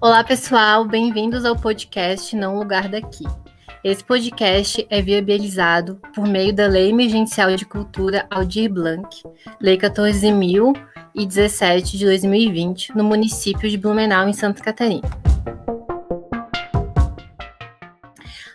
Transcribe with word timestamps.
Olá, 0.00 0.22
pessoal, 0.22 0.84
bem-vindos 0.84 1.46
ao 1.46 1.56
podcast 1.56 2.36
Não 2.36 2.58
Lugar 2.58 2.88
Daqui. 2.88 3.24
Esse 3.82 4.04
podcast 4.04 4.86
é 4.90 5.00
viabilizado 5.00 5.98
por 6.14 6.26
meio 6.26 6.54
da 6.54 6.66
Lei 6.66 6.90
Emergencial 6.90 7.56
de 7.56 7.64
Cultura 7.64 8.26
Aldir 8.30 8.70
Blanc, 8.70 9.22
Lei 9.60 9.78
14.017 9.78 11.96
de 11.96 12.04
2020, 12.04 12.96
no 12.96 13.02
município 13.02 13.68
de 13.68 13.76
Blumenau, 13.78 14.28
em 14.28 14.32
Santa 14.32 14.62
Catarina. 14.62 15.08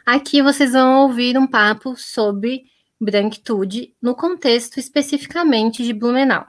Aqui 0.05 0.41
vocês 0.41 0.71
vão 0.73 1.03
ouvir 1.03 1.37
um 1.37 1.45
papo 1.45 1.95
sobre 1.95 2.63
branquitude 2.99 3.93
no 4.01 4.15
contexto 4.15 4.79
especificamente 4.79 5.83
de 5.83 5.93
Blumenau. 5.93 6.45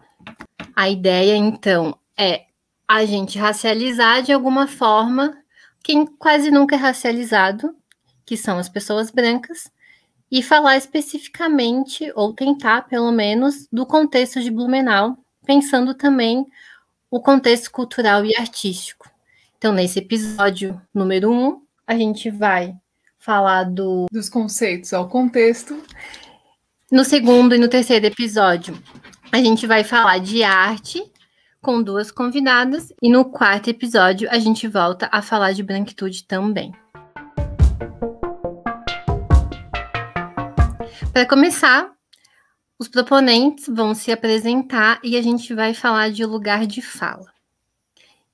A 0.74 0.88
ideia, 0.88 1.36
então, 1.36 1.96
é 2.16 2.46
a 2.86 3.04
gente 3.04 3.38
racializar 3.38 4.22
de 4.22 4.32
alguma 4.32 4.66
forma 4.66 5.36
quem 5.82 6.04
quase 6.04 6.50
nunca 6.50 6.74
é 6.74 6.78
racializado, 6.78 7.74
que 8.26 8.36
são 8.36 8.58
as 8.58 8.68
pessoas 8.68 9.10
brancas, 9.10 9.70
e 10.30 10.42
falar 10.42 10.76
especificamente, 10.76 12.12
ou 12.14 12.32
tentar 12.32 12.82
pelo 12.82 13.10
menos, 13.10 13.66
do 13.72 13.84
contexto 13.86 14.40
de 14.40 14.50
Blumenau, 14.50 15.18
pensando 15.44 15.94
também 15.94 16.46
o 17.10 17.20
contexto 17.20 17.70
cultural 17.70 18.24
e 18.24 18.36
artístico. 18.36 19.10
Então, 19.58 19.72
nesse 19.72 19.98
episódio 19.98 20.80
número 20.94 21.32
um, 21.32 21.62
a 21.86 21.96
gente 21.96 22.30
vai 22.30 22.76
falar 23.18 23.64
do... 23.64 24.06
dos 24.10 24.28
conceitos 24.28 24.92
ao 24.92 25.08
contexto. 25.08 25.82
No 26.90 27.04
segundo 27.04 27.54
e 27.54 27.58
no 27.58 27.68
terceiro 27.68 28.04
episódio, 28.04 28.76
a 29.30 29.36
gente 29.36 29.64
vai 29.64 29.84
falar 29.84 30.18
de 30.18 30.42
arte 30.42 31.00
com 31.62 31.80
duas 31.80 32.10
convidadas. 32.10 32.92
E 33.00 33.08
no 33.08 33.26
quarto 33.26 33.70
episódio, 33.70 34.28
a 34.28 34.40
gente 34.40 34.66
volta 34.66 35.08
a 35.12 35.22
falar 35.22 35.52
de 35.52 35.62
branquitude 35.62 36.24
também. 36.24 36.74
Para 41.12 41.26
começar, 41.28 41.92
os 42.76 42.88
proponentes 42.88 43.68
vão 43.68 43.94
se 43.94 44.10
apresentar 44.10 44.98
e 45.04 45.16
a 45.16 45.22
gente 45.22 45.54
vai 45.54 45.72
falar 45.72 46.10
de 46.10 46.26
lugar 46.26 46.66
de 46.66 46.82
fala. 46.82 47.32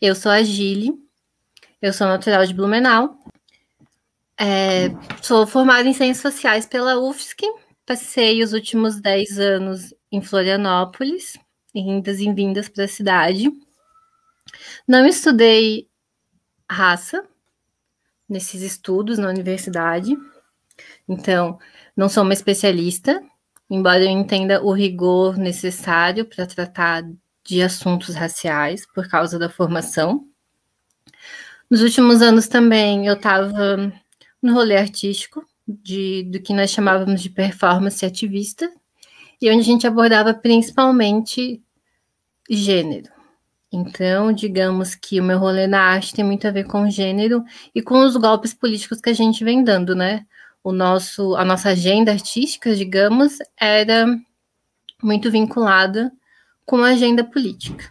Eu 0.01 0.15
sou 0.15 0.33
a 0.33 0.43
Gile, 0.43 0.95
eu 1.83 1.93
sou 1.93 2.07
natural 2.07 2.47
de 2.47 2.55
Blumenau, 2.55 3.19
é, 4.41 4.89
sou 5.20 5.47
formada 5.47 5.87
em 5.87 5.93
Ciências 5.93 6.33
Sociais 6.33 6.65
pela 6.65 6.98
UFSC, 6.98 7.45
passei 7.87 8.42
os 8.42 8.53
últimos 8.53 9.01
10 9.01 9.39
anos 9.39 9.95
em 10.11 10.20
Florianópolis, 10.20 11.39
indas 11.73 12.19
e 12.19 12.33
vindas 12.33 12.69
para 12.69 12.84
a 12.84 12.89
cidade. 12.89 13.48
Não 14.87 15.06
estudei 15.06 15.89
raça 16.69 17.25
nesses 18.29 18.61
estudos 18.62 19.19
na 19.19 19.29
universidade, 19.29 20.17
então 21.09 21.59
não 21.97 22.09
sou 22.09 22.25
uma 22.25 22.33
especialista, 22.33 23.23
embora 23.70 24.03
eu 24.03 24.11
entenda 24.11 24.62
o 24.62 24.73
rigor 24.73 25.37
necessário 25.37 26.25
para 26.25 26.45
tratar 26.45 27.05
de 27.45 27.62
assuntos 27.62 28.17
raciais 28.17 28.84
por 28.84 29.09
causa 29.09 29.39
da 29.39 29.48
formação. 29.48 30.27
Nos 31.70 31.83
últimos 31.83 32.20
anos 32.20 32.48
também 32.48 33.07
eu 33.07 33.14
estava 33.14 33.92
no 34.42 34.55
rolê 34.55 34.77
artístico, 34.77 35.47
de, 35.67 36.22
do 36.25 36.41
que 36.41 36.53
nós 36.53 36.70
chamávamos 36.70 37.22
de 37.22 37.31
performance 37.31 38.05
ativista, 38.05 38.70
e 39.41 39.50
onde 39.50 39.61
a 39.61 39.64
gente 39.64 39.86
abordava 39.86 40.33
principalmente 40.33 41.62
gênero. 42.48 43.11
Então, 43.73 44.33
digamos 44.33 44.95
que 44.95 45.20
o 45.20 45.25
meu 45.25 45.39
rolê 45.39 45.67
na 45.67 45.81
arte 45.81 46.14
tem 46.14 46.25
muito 46.25 46.47
a 46.47 46.50
ver 46.50 46.64
com 46.64 46.89
gênero 46.89 47.45
e 47.75 47.83
com 47.83 47.98
os 48.00 48.17
golpes 48.17 48.55
políticos 48.55 49.01
que 49.01 49.11
a 49.11 49.14
gente 49.14 49.45
vem 49.45 49.63
dando, 49.63 49.95
né? 49.95 50.24
O 50.63 50.73
nosso, 50.73 51.35
a 51.36 51.45
nossa 51.45 51.70
agenda 51.70 52.12
artística, 52.12 52.74
digamos, 52.74 53.39
era 53.61 54.07
muito 55.02 55.30
vinculada 55.30 56.11
com 56.64 56.79
a 56.83 56.89
agenda 56.89 57.23
política. 57.23 57.91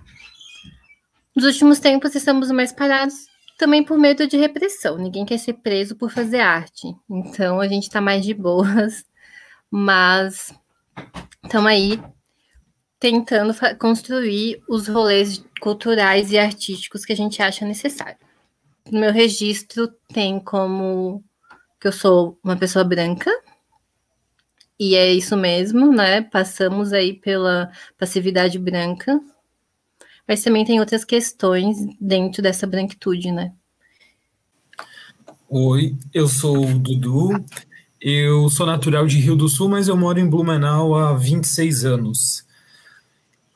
Nos 1.36 1.46
últimos 1.46 1.80
tempos 1.80 2.16
estamos 2.16 2.50
mais 2.52 2.72
parados 2.72 3.28
também 3.58 3.84
por 3.84 3.98
medo 3.98 4.28
de 4.28 4.38
repressão. 4.38 4.98
Ninguém 4.98 5.26
quer 5.26 5.38
ser 5.38 5.54
preso 5.54 5.96
por 5.96 6.12
fazer 6.12 6.40
arte. 6.40 6.88
Então 7.10 7.60
a 7.60 7.68
gente 7.68 7.84
está 7.84 8.02
mais 8.02 8.26
de 8.26 8.34
boas, 8.34 9.06
mas 9.70 10.54
estamos 11.44 11.70
aí 11.70 12.02
tentando 13.00 13.54
construir 13.78 14.62
os 14.68 14.88
rolês 14.88 15.44
culturais 15.62 16.32
e 16.32 16.38
artísticos 16.38 17.06
que 17.06 17.14
a 17.14 17.16
gente 17.16 17.42
acha 17.42 17.66
necessário. 17.66 18.18
No 18.92 19.00
meu 19.00 19.12
registro 19.12 19.88
tem 20.14 20.40
como 20.40 21.24
que 21.80 21.88
eu 21.88 21.92
sou 21.92 22.40
uma 22.44 22.56
pessoa 22.56 22.84
branca, 22.84 23.32
e 24.80 24.96
é 24.96 25.12
isso 25.14 25.38
mesmo, 25.38 25.92
né? 25.92 26.22
Passamos 26.22 26.92
aí 26.92 27.14
pela 27.14 27.72
passividade 27.98 28.60
branca, 28.60 29.20
mas 30.28 30.44
também 30.44 30.66
tem 30.66 30.80
outras 30.80 31.06
questões 31.06 31.78
dentro 32.00 32.42
dessa 32.42 32.66
branquitude, 32.66 33.32
né? 33.32 33.52
Oi, 35.48 35.96
eu 36.14 36.28
sou 36.28 36.68
o 36.68 36.80
Dudu, 36.80 37.46
eu 38.02 38.50
sou 38.50 38.66
natural 38.66 39.06
de 39.06 39.20
Rio 39.20 39.36
do 39.36 39.48
Sul, 39.48 39.70
mas 39.70 39.88
eu 39.88 39.96
moro 39.96 40.20
em 40.20 40.28
Blumenau 40.28 40.96
há 40.96 41.14
26 41.14 41.86
anos. 41.86 42.46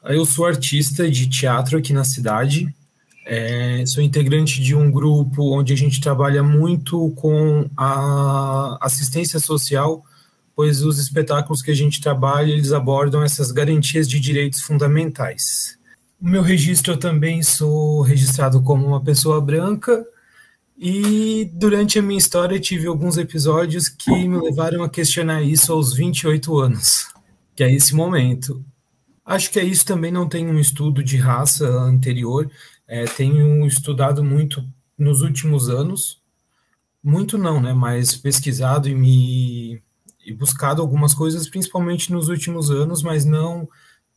Eu 0.03 0.25
sou 0.25 0.46
artista 0.46 1.09
de 1.09 1.28
teatro 1.28 1.78
aqui 1.78 1.91
na 1.91 2.03
cidade. 2.03 2.74
É, 3.25 3.84
sou 3.86 4.01
integrante 4.03 4.62
de 4.62 4.75
um 4.75 4.90
grupo 4.90 5.56
onde 5.56 5.74
a 5.74 5.75
gente 5.75 6.00
trabalha 6.00 6.41
muito 6.41 7.12
com 7.12 7.69
a 7.75 8.78
assistência 8.81 9.40
social, 9.40 10.03
pois 10.56 10.84
os 10.84 11.00
espetáculos 11.00 11.62
que 11.62 11.72
a 11.72 11.75
gente 11.75 12.01
trabalha 12.01 12.51
eles 12.51 12.72
abordam 12.72 13.24
essas 13.24 13.51
garantias 13.51 14.07
de 14.07 14.19
direitos 14.19 14.62
fundamentais. 14.62 15.78
O 16.22 16.28
meu 16.28 16.41
registro 16.41 16.94
eu 16.94 16.97
também 16.97 17.41
sou 17.41 18.02
registrado 18.02 18.62
como 18.62 18.85
uma 18.85 19.02
pessoa 19.02 19.40
branca. 19.40 20.06
E 20.78 21.50
durante 21.53 21.97
a 22.00 22.02
minha 22.02 22.18
história 22.18 22.59
tive 22.59 22.88
alguns 22.88 23.18
episódios 23.18 23.90
que 23.90 24.28
me 24.28 24.38
levaram 24.38 24.84
a 24.84 24.90
questionar 24.90 25.41
isso 25.41 25.74
aos 25.74 25.94
28 25.94 26.57
anos, 26.57 27.07
que 27.56 27.63
é 27.63 27.74
esse 27.74 27.96
momento. 27.96 28.63
Acho 29.25 29.52
que 29.52 29.59
é 29.59 29.63
isso. 29.63 29.85
Também 29.85 30.12
não 30.12 30.28
tem 30.28 30.47
um 30.47 30.59
estudo 30.59 31.03
de 31.03 31.18
raça 31.18 31.68
anterior, 31.68 32.50
é, 32.88 33.06
tenho 33.06 33.66
estudado 33.66 34.24
muito 34.24 34.66
nos 34.97 35.22
últimos 35.22 35.69
anos, 35.69 36.22
muito 37.01 37.38
não, 37.38 37.62
né, 37.62 37.74
mas 37.74 38.16
pesquisado 38.16 38.90
e 38.90 38.96
me 38.96 39.81
e 40.25 40.34
buscado 40.34 40.81
algumas 40.81 41.13
coisas, 41.13 41.50
principalmente 41.50 42.12
nos 42.12 42.28
últimos 42.28 42.69
anos, 42.69 43.01
mas 43.01 43.24
não 43.24 43.68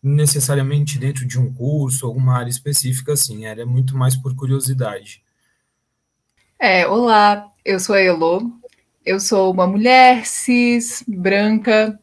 necessariamente 0.03 0.99
dentro 0.99 1.25
de 1.25 1.39
um 1.39 1.53
curso, 1.53 2.07
alguma 2.07 2.37
área 2.37 2.51
específica, 2.51 3.13
assim, 3.13 3.45
era 3.45 3.65
muito 3.65 3.97
mais 3.97 4.17
por 4.17 4.35
curiosidade. 4.35 5.23
É, 6.59 6.87
olá, 6.87 7.47
eu 7.65 7.79
sou 7.79 7.95
a 7.95 8.01
Elo, 8.01 8.53
eu 9.07 9.21
sou 9.21 9.53
uma 9.53 9.67
mulher 9.67 10.27
cis, 10.27 11.05
branca, 11.07 11.99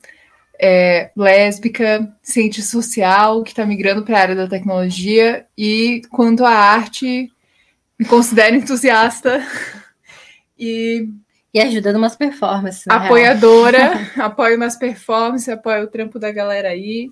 é, 0.60 1.12
lésbica, 1.16 2.14
cientista 2.22 2.72
social, 2.72 3.44
que 3.44 3.52
está 3.52 3.66
migrando 3.66 4.04
para 4.04 4.18
a 4.18 4.22
área 4.22 4.36
da 4.36 4.48
tecnologia, 4.48 5.46
e 5.58 6.02
quanto 6.10 6.46
à 6.46 6.52
arte, 6.52 7.31
me 7.98 8.06
considero 8.06 8.56
entusiasta 8.58 9.46
e. 10.58 11.08
E 11.52 11.60
ajuda 11.60 11.98
umas 11.98 12.16
performances. 12.16 12.86
Apoiadora, 12.88 13.94
apoio 14.24 14.56
nas 14.56 14.76
performances, 14.76 15.50
apoio 15.50 15.86
o 15.86 15.88
trampo 15.88 16.20
da 16.20 16.31
galera 16.31 16.70
aí, 16.70 17.10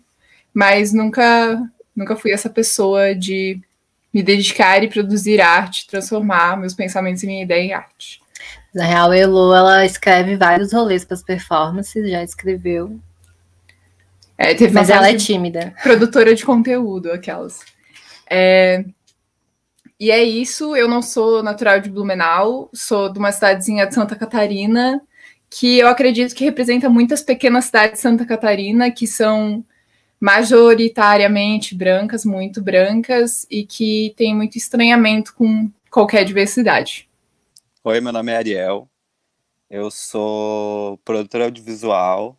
mas 0.58 0.92
nunca, 0.92 1.62
nunca 1.96 2.16
fui 2.16 2.32
essa 2.32 2.50
pessoa 2.50 3.14
de 3.14 3.62
me 4.12 4.24
dedicar 4.24 4.84
e 4.84 4.88
produzir 4.88 5.40
arte, 5.40 5.86
transformar 5.86 6.58
meus 6.58 6.74
pensamentos 6.74 7.22
e 7.22 7.28
minha 7.28 7.44
ideia 7.44 7.62
em 7.62 7.74
arte. 7.74 8.20
Na 8.74 8.84
real, 8.84 9.12
a 9.12 9.16
Elo, 9.16 9.54
ela 9.54 9.86
escreve 9.86 10.36
vários 10.36 10.74
rolês 10.74 11.06
para 11.06 11.14
as 11.14 11.22
performances, 11.22 12.10
já 12.10 12.24
escreveu 12.24 13.00
é, 14.36 14.56
Mas 14.72 14.90
ela 14.90 15.12
é 15.12 15.14
tímida. 15.14 15.76
Produtora 15.84 16.34
de 16.34 16.44
conteúdo, 16.44 17.12
aquelas. 17.12 17.60
É, 18.28 18.84
e 20.00 20.10
é 20.10 20.24
isso. 20.24 20.76
Eu 20.76 20.88
não 20.88 21.04
sou 21.04 21.44
natural 21.44 21.80
de 21.80 21.92
Blumenau, 21.92 22.68
sou 22.74 23.14
de 23.14 23.20
uma 23.20 23.32
cidadezinha 23.32 23.86
de 23.86 23.94
Santa 23.94 24.16
Catarina, 24.16 25.00
que 25.52 25.78
eu 25.78 25.88
acredito 25.88 26.34
que 26.34 26.46
representa 26.46 26.90
muitas 26.90 27.22
pequenas 27.22 27.66
cidades 27.66 27.98
de 27.98 28.00
Santa 28.00 28.26
Catarina 28.26 28.90
que 28.90 29.06
são 29.06 29.64
majoritariamente 30.20 31.76
brancas, 31.76 32.26
muito 32.26 32.62
brancas, 32.62 33.46
e 33.50 33.66
que 33.66 34.14
tem 34.18 34.36
muito 34.36 34.58
estranhamento 34.58 35.34
com 35.36 35.72
qualquer 35.90 36.26
diversidade. 36.26 37.10
Oi, 37.84 38.02
meu 38.02 38.12
nome 38.12 38.32
é 38.32 38.38
Ariel. 38.38 38.90
Eu 39.70 39.92
sou 39.92 40.98
produtora 41.00 41.46
audiovisual 41.46 42.38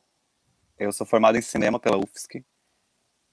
eu 0.78 0.92
sou 0.92 1.06
formado 1.06 1.36
em 1.36 1.42
cinema 1.42 1.80
pela 1.80 1.98
UFSC. 1.98 2.44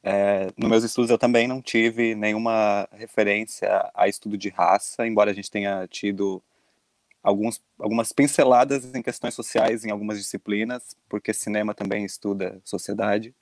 É, 0.01 0.47
nos 0.57 0.69
meus 0.69 0.83
estudos 0.83 1.09
eu 1.11 1.17
também 1.17 1.47
não 1.47 1.61
tive 1.61 2.15
nenhuma 2.15 2.87
referência 2.91 3.89
a 3.93 4.07
estudo 4.07 4.37
de 4.37 4.49
raça, 4.49 5.05
embora 5.05 5.31
a 5.31 5.33
gente 5.33 5.49
tenha 5.49 5.87
tido 5.87 6.43
alguns, 7.21 7.61
algumas 7.79 8.11
pinceladas 8.11 8.93
em 8.95 9.01
questões 9.01 9.33
sociais 9.33 9.85
em 9.85 9.91
algumas 9.91 10.17
disciplinas, 10.17 10.95
porque 11.07 11.33
cinema 11.33 11.73
também 11.73 12.03
estuda 12.03 12.59
sociedade. 12.63 13.33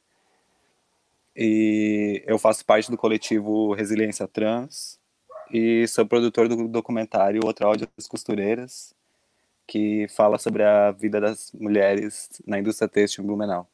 E 1.35 2.23
eu 2.27 2.37
faço 2.37 2.65
parte 2.65 2.91
do 2.91 2.97
coletivo 2.97 3.73
Resiliência 3.73 4.27
Trans 4.27 4.99
e 5.51 5.87
sou 5.87 6.05
produtor 6.05 6.47
do 6.47 6.67
documentário 6.67 7.41
Outra 7.43 7.67
Ódio 7.67 7.87
das 7.97 8.07
Costureiras, 8.07 8.93
que 9.67 10.07
fala 10.09 10.37
sobre 10.37 10.63
a 10.63 10.91
vida 10.91 11.19
das 11.19 11.51
mulheres 11.53 12.29
na 12.45 12.59
indústria 12.59 12.87
têxtil 12.87 13.23
em 13.23 13.27
Blumenau. 13.27 13.67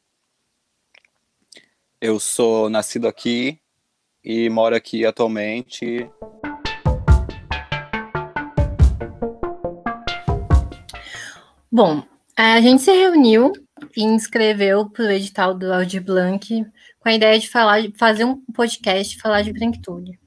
Eu 2.00 2.18
sou 2.18 2.70
nascido 2.70 3.06
aqui 3.06 3.60
e 4.24 4.48
moro 4.48 4.74
aqui 4.74 5.04
atualmente. 5.04 6.10
Bom, 11.70 12.02
a 12.34 12.60
gente 12.60 12.82
se 12.82 12.90
reuniu 12.90 13.52
e 13.96 14.02
inscreveu 14.02 14.88
para 14.88 15.04
o 15.04 15.10
edital 15.10 15.54
do 15.54 15.72
Aldir 15.72 16.02
Blanc 16.02 16.66
com 16.98 17.08
a 17.08 17.14
ideia 17.14 17.38
de 17.38 17.48
falar, 17.48 17.82
fazer 17.96 18.24
um 18.24 18.40
podcast 18.52 19.16
falar 19.18 19.42
de 19.42 19.52
branquitude. 19.52 20.18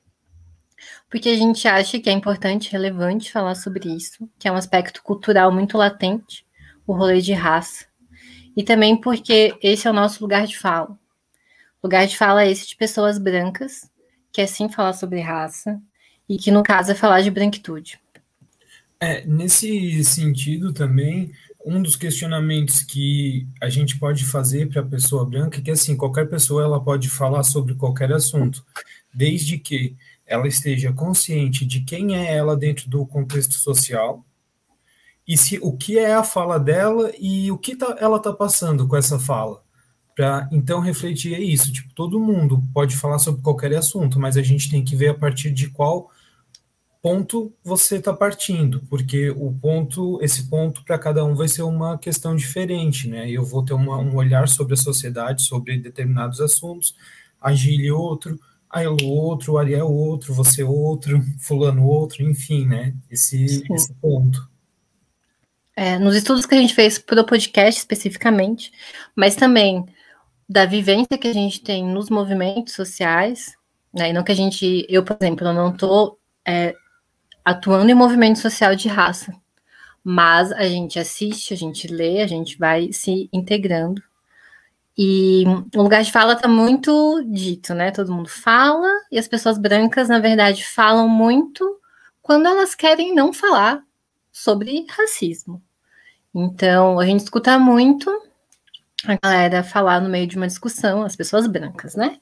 Porque 1.09 1.29
a 1.29 1.35
gente 1.35 1.67
acha 1.67 1.99
que 1.99 2.09
é 2.09 2.13
importante, 2.13 2.71
relevante 2.71 3.31
falar 3.31 3.55
sobre 3.55 3.87
isso, 3.95 4.27
que 4.39 4.47
é 4.47 4.51
um 4.51 4.55
aspecto 4.55 5.03
cultural 5.03 5.51
muito 5.51 5.77
latente, 5.77 6.45
o 6.87 6.93
rolê 6.93 7.21
de 7.21 7.33
raça. 7.33 7.85
E 8.57 8.63
também 8.63 8.99
porque 8.99 9.55
esse 9.61 9.87
é 9.87 9.91
o 9.91 9.93
nosso 9.93 10.23
lugar 10.23 10.47
de 10.47 10.57
fala. 10.57 10.97
O 11.81 11.87
lugar 11.87 12.07
de 12.07 12.17
fala 12.17 12.43
é 12.43 12.51
esse 12.51 12.67
de 12.67 12.75
pessoas 12.75 13.17
brancas, 13.17 13.89
que 14.31 14.41
é 14.41 14.47
sim 14.47 14.69
falar 14.69 14.93
sobre 14.93 15.19
raça, 15.19 15.79
e 16.27 16.37
que 16.37 16.49
no 16.49 16.63
caso 16.63 16.91
é 16.91 16.95
falar 16.95 17.21
de 17.21 17.29
branquitude. 17.29 17.99
É, 18.99 19.25
nesse 19.25 20.03
sentido 20.03 20.71
também, 20.71 21.31
um 21.65 21.81
dos 21.81 21.95
questionamentos 21.95 22.81
que 22.81 23.47
a 23.61 23.69
gente 23.69 23.97
pode 23.97 24.25
fazer 24.25 24.69
para 24.69 24.81
a 24.81 24.85
pessoa 24.85 25.25
branca 25.25 25.59
é 25.59 25.61
que 25.61 25.71
assim 25.71 25.95
qualquer 25.95 26.29
pessoa 26.29 26.63
ela 26.63 26.83
pode 26.83 27.09
falar 27.09 27.43
sobre 27.43 27.73
qualquer 27.75 28.11
assunto, 28.11 28.63
desde 29.13 29.57
que 29.57 29.95
ela 30.25 30.47
esteja 30.47 30.91
consciente 30.91 31.65
de 31.65 31.81
quem 31.81 32.15
é 32.15 32.35
ela 32.35 32.55
dentro 32.55 32.89
do 32.89 33.05
contexto 33.05 33.53
social 33.53 34.25
e 35.27 35.37
se 35.37 35.57
o 35.61 35.75
que 35.75 35.97
é 35.97 36.13
a 36.13 36.23
fala 36.23 36.59
dela 36.59 37.11
e 37.17 37.49
o 37.51 37.57
que 37.57 37.75
tá, 37.75 37.95
ela 37.99 38.17
está 38.17 38.33
passando 38.33 38.87
com 38.87 38.95
essa 38.95 39.17
fala 39.17 39.61
para 40.15 40.47
então 40.51 40.79
refletir 40.79 41.39
isso 41.39 41.71
tipo 41.71 41.93
todo 41.93 42.19
mundo 42.19 42.61
pode 42.73 42.95
falar 42.95 43.19
sobre 43.19 43.41
qualquer 43.41 43.73
assunto 43.75 44.19
mas 44.19 44.37
a 44.37 44.41
gente 44.41 44.69
tem 44.69 44.83
que 44.83 44.95
ver 44.95 45.09
a 45.09 45.13
partir 45.13 45.51
de 45.51 45.69
qual 45.69 46.09
ponto 47.03 47.53
você 47.61 47.97
está 47.97 48.13
partindo, 48.13 48.81
porque 48.89 49.29
o 49.31 49.51
ponto, 49.51 50.17
esse 50.21 50.49
ponto 50.49 50.85
para 50.85 50.97
cada 50.97 51.25
um 51.25 51.35
vai 51.35 51.49
ser 51.49 51.63
uma 51.63 51.97
questão 51.97 52.33
diferente, 52.33 53.09
né? 53.09 53.29
Eu 53.29 53.43
vou 53.43 53.61
ter 53.61 53.73
uma, 53.73 53.97
um 53.97 54.15
olhar 54.15 54.47
sobre 54.47 54.75
a 54.75 54.77
sociedade, 54.77 55.43
sobre 55.43 55.77
determinados 55.77 56.39
assuntos, 56.39 56.95
a 57.41 57.53
Gile 57.53 57.91
outro, 57.91 58.39
a 58.69 58.81
Elo 58.81 59.05
outro, 59.05 59.53
o 59.53 59.57
Ariel 59.57 59.91
outro, 59.91 60.33
você 60.33 60.63
outro, 60.63 61.21
fulano 61.39 61.85
outro, 61.85 62.23
enfim, 62.23 62.65
né? 62.65 62.95
Esse, 63.11 63.65
esse 63.69 63.93
ponto. 63.95 64.49
É, 65.75 65.99
nos 65.99 66.15
estudos 66.15 66.45
que 66.45 66.55
a 66.55 66.57
gente 66.57 66.73
fez 66.73 66.97
para 66.97 67.19
o 67.19 67.25
podcast 67.25 67.81
especificamente, 67.81 68.71
mas 69.13 69.35
também 69.35 69.85
da 70.47 70.65
vivência 70.65 71.17
que 71.17 71.27
a 71.27 71.33
gente 71.33 71.59
tem 71.59 71.83
nos 71.83 72.09
movimentos 72.09 72.73
sociais, 72.73 73.57
né? 73.93 74.11
E 74.11 74.13
não 74.13 74.23
que 74.23 74.31
a 74.31 74.35
gente, 74.35 74.85
eu, 74.87 75.03
por 75.03 75.17
exemplo, 75.19 75.51
não 75.51 75.71
estou 75.71 76.17
é, 76.47 76.73
atuando 77.43 77.91
em 77.91 77.95
movimento 77.95 78.39
social 78.39 78.75
de 78.75 78.87
raça. 78.87 79.33
Mas 80.03 80.51
a 80.51 80.63
gente 80.63 80.99
assiste, 80.99 81.53
a 81.53 81.57
gente 81.57 81.87
lê, 81.87 82.21
a 82.21 82.27
gente 82.27 82.57
vai 82.57 82.91
se 82.91 83.29
integrando. 83.31 84.01
E 84.97 85.43
o 85.75 85.81
lugar 85.81 86.03
de 86.03 86.11
fala 86.11 86.33
está 86.33 86.47
muito 86.47 87.23
dito, 87.25 87.73
né? 87.73 87.89
Todo 87.89 88.11
mundo 88.13 88.29
fala, 88.29 88.87
e 89.11 89.17
as 89.17 89.27
pessoas 89.27 89.57
brancas, 89.57 90.09
na 90.09 90.19
verdade, 90.19 90.63
falam 90.65 91.07
muito 91.07 91.79
quando 92.21 92.47
elas 92.47 92.75
querem 92.75 93.15
não 93.15 93.33
falar 93.33 93.83
sobre 94.31 94.85
racismo. 94.89 95.61
Então, 96.33 96.99
a 96.99 97.05
gente 97.05 97.21
escuta 97.21 97.57
muito 97.57 98.09
a 99.05 99.17
galera 99.21 99.63
falar 99.63 99.99
no 99.99 100.09
meio 100.09 100.27
de 100.27 100.37
uma 100.37 100.47
discussão, 100.47 101.03
as 101.03 101.15
pessoas 101.15 101.47
brancas, 101.47 101.95
né? 101.95 102.19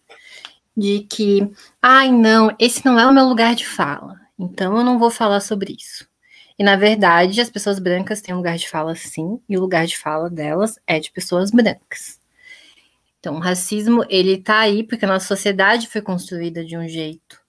De 0.76 1.02
que, 1.02 1.52
ai, 1.82 2.12
não, 2.12 2.56
esse 2.58 2.86
não 2.86 3.00
é 3.00 3.06
o 3.06 3.14
meu 3.14 3.26
lugar 3.26 3.54
de 3.54 3.66
fala. 3.66 4.21
Então 4.42 4.76
eu 4.76 4.84
não 4.84 4.98
vou 4.98 5.12
falar 5.12 5.40
sobre 5.40 5.76
isso. 5.78 6.10
E 6.58 6.64
na 6.64 6.76
verdade, 6.76 7.40
as 7.40 7.50
pessoas 7.50 7.80
brancas 7.80 8.22
têm 8.22 8.34
um 8.34 8.38
lugar 8.38 8.58
de 8.58 8.68
fala 8.68 8.96
sim, 8.96 9.40
e 9.48 9.58
o 9.58 9.62
lugar 9.62 9.86
de 9.86 9.98
fala 9.98 10.30
delas 10.30 10.80
é 10.88 11.00
de 11.00 11.12
pessoas 11.12 11.52
brancas. 11.52 12.20
Então, 13.20 13.36
o 13.36 13.40
racismo, 13.40 14.04
ele 14.10 14.42
tá 14.42 14.60
aí 14.60 14.84
porque 14.84 15.06
a 15.06 15.08
nossa 15.08 15.28
sociedade 15.28 15.88
foi 15.88 16.02
construída 16.02 16.66
de 16.66 16.76
um 16.76 16.88
jeito 16.88 17.40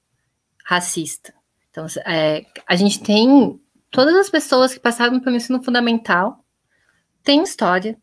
racista. 0.66 1.32
Então, 1.70 1.86
é, 2.04 2.44
a 2.66 2.76
gente 2.76 3.02
tem 3.02 3.58
todas 3.90 4.14
as 4.14 4.28
pessoas 4.28 4.74
que 4.74 4.80
passaram 4.80 5.18
pelo 5.18 5.36
ensino 5.36 5.62
fundamental 5.62 6.44
têm 7.24 7.42
história. 7.42 7.96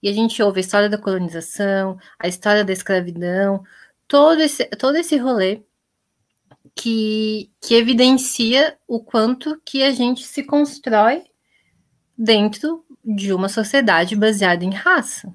E 0.00 0.08
a 0.08 0.12
gente 0.12 0.40
ouve 0.40 0.60
a 0.60 0.62
história 0.62 0.88
da 0.88 0.96
colonização, 0.96 1.98
a 2.20 2.28
história 2.28 2.64
da 2.64 2.72
escravidão, 2.72 3.64
todo 4.06 4.40
esse, 4.40 4.64
todo 4.66 4.96
esse 4.96 5.16
rolê 5.16 5.62
que, 6.74 7.50
que 7.60 7.74
evidencia 7.74 8.76
o 8.86 9.00
quanto 9.00 9.60
que 9.64 9.82
a 9.82 9.90
gente 9.90 10.24
se 10.24 10.42
constrói 10.42 11.24
dentro 12.16 12.84
de 13.04 13.32
uma 13.32 13.48
sociedade 13.48 14.16
baseada 14.16 14.64
em 14.64 14.74
raça. 14.74 15.32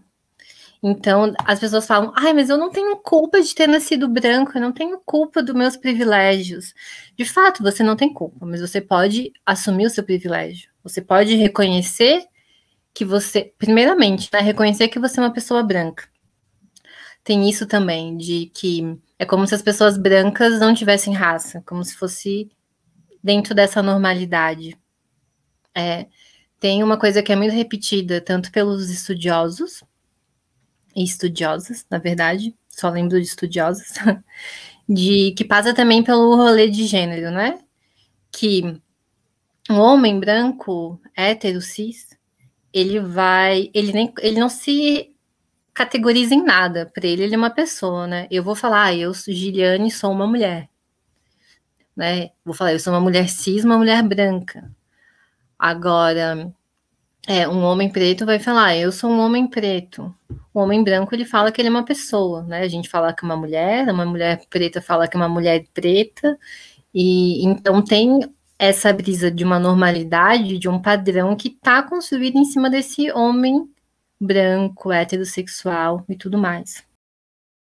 Então, 0.85 1.33
as 1.45 1.59
pessoas 1.59 1.87
falam: 1.87 2.11
ai, 2.13 2.33
mas 2.33 2.49
eu 2.49 2.57
não 2.57 2.69
tenho 2.69 2.97
culpa 2.97 3.41
de 3.41 3.55
ter 3.55 3.67
nascido 3.67 4.09
branco, 4.09 4.51
eu 4.53 4.61
não 4.61 4.73
tenho 4.73 4.99
culpa 5.05 5.41
dos 5.41 5.55
meus 5.55 5.77
privilégios. 5.77 6.73
De 7.17 7.23
fato, 7.23 7.63
você 7.63 7.81
não 7.81 7.95
tem 7.95 8.13
culpa, 8.13 8.45
mas 8.45 8.59
você 8.59 8.81
pode 8.81 9.31
assumir 9.45 9.85
o 9.85 9.89
seu 9.89 10.03
privilégio. 10.03 10.69
Você 10.83 11.01
pode 11.01 11.35
reconhecer 11.35 12.25
que 12.93 13.05
você, 13.05 13.53
primeiramente, 13.57 14.29
né, 14.31 14.41
reconhecer 14.41 14.89
que 14.89 14.99
você 14.99 15.19
é 15.19 15.23
uma 15.23 15.31
pessoa 15.33 15.63
branca. 15.63 16.07
Tem 17.23 17.49
isso 17.49 17.65
também, 17.65 18.17
de 18.17 18.51
que 18.53 18.99
é 19.23 19.25
como 19.25 19.47
se 19.47 19.55
as 19.55 19.61
pessoas 19.61 19.97
brancas 19.97 20.59
não 20.59 20.73
tivessem 20.73 21.13
raça, 21.13 21.63
como 21.65 21.83
se 21.83 21.95
fosse 21.95 22.51
dentro 23.23 23.55
dessa 23.55 23.81
normalidade. 23.81 24.77
É, 25.73 26.07
tem 26.59 26.83
uma 26.83 26.97
coisa 26.97 27.23
que 27.23 27.31
é 27.31 27.35
muito 27.35 27.53
repetida, 27.53 28.21
tanto 28.21 28.51
pelos 28.51 28.89
estudiosos 28.89 29.83
e 30.95 31.03
estudiosas, 31.03 31.85
na 31.89 31.97
verdade, 31.97 32.55
só 32.69 32.89
lembro 32.89 33.19
de 33.19 33.25
estudiosas, 33.25 33.93
de 34.87 35.33
que 35.37 35.45
passa 35.45 35.73
também 35.73 36.03
pelo 36.03 36.35
rolê 36.35 36.69
de 36.69 36.85
gênero, 36.85 37.31
né? 37.31 37.59
Que 38.31 38.79
um 39.69 39.79
homem 39.79 40.19
branco, 40.19 40.99
hétero, 41.15 41.61
cis, 41.61 42.17
ele 42.73 42.99
vai, 42.99 43.71
ele 43.73 43.93
nem, 43.93 44.13
ele 44.19 44.39
não 44.39 44.49
se 44.49 45.12
categoriza 45.73 46.35
em 46.35 46.43
nada. 46.43 46.91
Para 46.93 47.07
ele, 47.07 47.23
ele 47.23 47.35
é 47.35 47.37
uma 47.37 47.49
pessoa, 47.49 48.07
né? 48.07 48.27
Eu 48.29 48.43
vou 48.43 48.55
falar, 48.55 48.85
ah, 48.85 48.95
eu, 48.95 49.13
Giliane, 49.13 49.89
sou 49.91 50.11
uma 50.11 50.27
mulher. 50.27 50.69
Né? 51.95 52.29
Vou 52.45 52.53
falar, 52.53 52.73
eu 52.73 52.79
sou 52.79 52.93
uma 52.93 53.01
mulher 53.01 53.27
cis, 53.29 53.63
uma 53.63 53.77
mulher 53.77 54.01
branca. 54.03 54.71
Agora, 55.57 56.53
é, 57.27 57.47
um 57.47 57.63
homem 57.63 57.89
preto 57.89 58.25
vai 58.25 58.39
falar, 58.39 58.75
eu 58.75 58.91
sou 58.91 59.09
um 59.09 59.19
homem 59.19 59.47
preto. 59.47 60.13
O 60.53 60.59
homem 60.59 60.83
branco, 60.83 61.15
ele 61.15 61.25
fala 61.25 61.51
que 61.51 61.61
ele 61.61 61.69
é 61.69 61.71
uma 61.71 61.85
pessoa, 61.85 62.43
né? 62.43 62.61
A 62.61 62.67
gente 62.67 62.89
fala 62.89 63.13
que 63.13 63.23
é 63.23 63.27
uma 63.27 63.37
mulher, 63.37 63.87
uma 63.89 64.05
mulher 64.05 64.41
preta 64.49 64.81
fala 64.81 65.07
que 65.07 65.15
é 65.17 65.19
uma 65.19 65.29
mulher 65.29 65.65
preta. 65.73 66.37
E 66.93 67.45
então 67.45 67.81
tem 67.83 68.19
essa 68.59 68.93
brisa 68.93 69.31
de 69.31 69.43
uma 69.43 69.59
normalidade, 69.59 70.59
de 70.59 70.69
um 70.69 70.81
padrão 70.81 71.35
que 71.35 71.49
está 71.49 71.81
construído 71.83 72.37
em 72.37 72.45
cima 72.45 72.69
desse 72.69 73.11
homem 73.11 73.72
branco, 74.23 74.91
heterossexual 74.91 76.03
e 76.07 76.15
tudo 76.15 76.37
mais. 76.37 76.83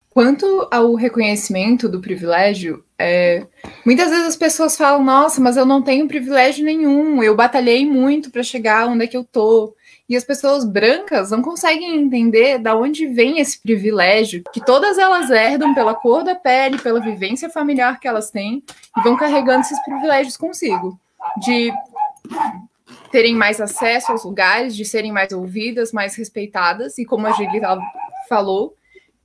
Quanto 0.09 0.67
ao 0.71 0.95
reconhecimento 0.95 1.87
do 1.87 2.01
privilégio, 2.01 2.83
é, 2.97 3.45
muitas 3.85 4.09
vezes 4.09 4.27
as 4.27 4.35
pessoas 4.35 4.75
falam: 4.75 5.03
Nossa, 5.03 5.39
mas 5.39 5.55
eu 5.55 5.65
não 5.65 5.83
tenho 5.83 6.07
privilégio 6.07 6.65
nenhum, 6.65 7.21
eu 7.23 7.35
batalhei 7.35 7.85
muito 7.85 8.31
para 8.31 8.41
chegar 8.41 8.87
onde 8.87 9.05
é 9.05 9.07
que 9.07 9.15
eu 9.15 9.23
tô. 9.23 9.75
E 10.09 10.17
as 10.17 10.23
pessoas 10.23 10.65
brancas 10.65 11.29
não 11.29 11.43
conseguem 11.43 11.95
entender 11.95 12.57
da 12.57 12.75
onde 12.75 13.05
vem 13.05 13.39
esse 13.39 13.61
privilégio, 13.61 14.43
que 14.51 14.59
todas 14.59 14.97
elas 14.97 15.29
herdam 15.29 15.75
pela 15.75 15.93
cor 15.93 16.23
da 16.23 16.33
pele, 16.33 16.79
pela 16.79 16.99
vivência 16.99 17.47
familiar 17.47 17.99
que 17.99 18.07
elas 18.07 18.31
têm, 18.31 18.63
e 18.97 19.01
vão 19.01 19.15
carregando 19.15 19.61
esses 19.61 19.79
privilégios 19.83 20.35
consigo. 20.35 20.99
De 21.39 21.71
terem 23.11 23.35
mais 23.35 23.59
acesso 23.59 24.11
aos 24.11 24.23
lugares, 24.23 24.75
de 24.75 24.85
serem 24.85 25.11
mais 25.11 25.31
ouvidas, 25.31 25.91
mais 25.91 26.15
respeitadas, 26.15 26.97
e 26.97 27.05
como 27.05 27.27
a 27.27 27.33
Gili 27.33 27.61
falou, 28.27 28.75